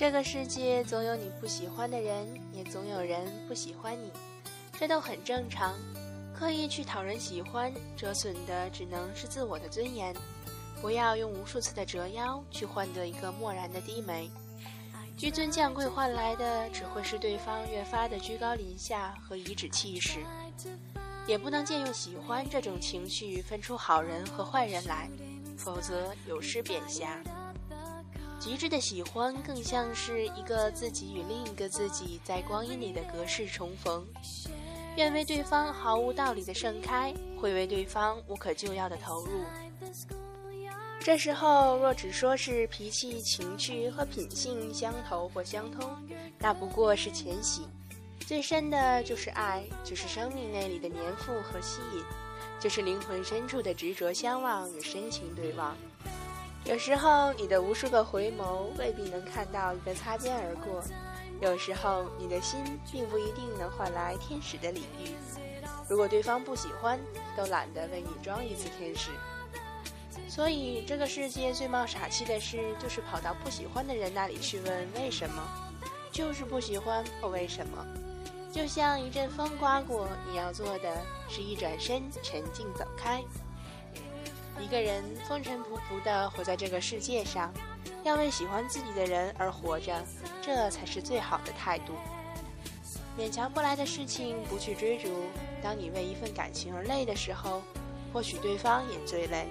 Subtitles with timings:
[0.00, 4.10] 这个世界总有你不喜欢的人，也总有人不喜欢你，
[4.78, 5.78] 这都很正常。
[6.34, 10.16] 刻意去讨人喜欢，折损的只能是自我的尊严。
[10.80, 14.30] 不要用无数次的折腰去换得一个漠然的低眉，
[15.18, 20.20] 纡尊降贵换来的只会是对方越发的居高临下和颐指气使。
[21.26, 25.10] 也不能借用喜欢这种情绪分出好人和坏人来，
[25.58, 27.22] 否则有失贬狭。
[28.40, 34.02] 极致的喜欢更像是一个自己与另一个自己在光阴里的隔世重逢，
[34.96, 39.44] 愿为对方毫无道理的盛开，会为对方无可救药的投入。
[40.98, 45.90] 这时候若只说是脾气、情趣和品性相投或相通，
[46.38, 47.64] 那不过是浅喜；
[48.26, 52.02] 最深的就是爱，就是生命内里的粘附和吸引，
[52.58, 55.76] 就是灵魂深处的执着相望与深情对望。
[56.64, 60.80] 有时候，你的无数个回眸未必能看到一个擦肩而过；
[61.40, 62.62] 有时候，你的心
[62.92, 65.14] 并不一定能换来天使的礼遇。
[65.88, 67.00] 如果对方不喜欢，
[67.36, 69.10] 都懒得为你装一次天使。
[70.28, 75.42] 所以，这个世界最冒傻气的事，就是跑到不喜欢的人那里去问为什么，
[76.12, 77.84] 就是不喜欢或为什么。
[78.52, 80.96] 就像一阵风刮过，你要做的
[81.28, 83.24] 是一转身，沉静走开。
[84.62, 87.52] 一个人风尘仆仆地活在这个世界上，
[88.04, 90.04] 要为喜欢自己的人而活着，
[90.42, 91.94] 这才是最好的态度。
[93.18, 95.08] 勉强不来的事情不去追逐。
[95.62, 97.62] 当你为一份感情而累的时候，
[98.12, 99.48] 或许对方也最累。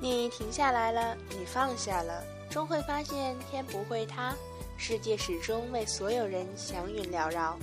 [0.00, 4.34] 你停下来了，你放下了，终会发现天不会塌，
[4.76, 7.58] 世界始终为所有人祥云缭绕。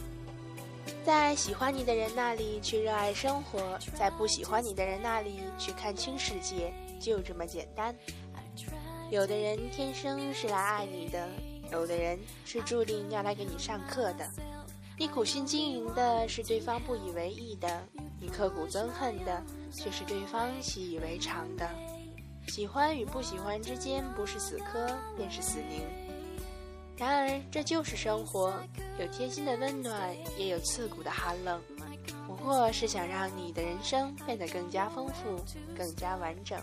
[1.06, 7.96] 在喜欢你的人那里去热爱生活，在不喜欢你的人那里去看清世界，就这么简单。
[9.10, 11.30] 有的人天生是来爱你的，
[11.72, 14.30] 有的人是注定要来给你上课的。
[14.98, 17.84] 你苦心经营的是对方不以为意的，
[18.20, 21.70] 你刻骨憎恨的却是对方习以为常的。
[22.48, 25.82] 喜欢与不喜欢之间，不是死磕便是死拧。
[26.98, 28.54] 然而，这就是生活，
[29.00, 31.62] 有贴心的温暖，也有刺骨的寒冷。
[32.26, 35.40] 不过是想让你的人生变得更加丰富，
[35.78, 36.60] 更加完整。